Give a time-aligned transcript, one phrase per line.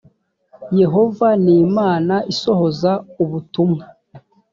[0.79, 2.91] yehova ni imana isohoza
[3.23, 3.83] ubutumwa.